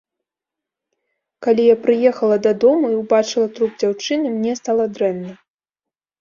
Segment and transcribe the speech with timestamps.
[1.47, 5.33] Калі я прыехала да дому і ўбачыла труп дзяўчыны, мне стала дрэнна.